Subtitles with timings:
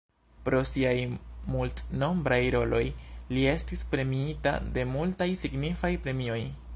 [0.45, 0.93] Pro siaj
[1.55, 2.81] multnombraj roloj
[3.37, 6.43] li estis premiita de multaj signifaj premioj.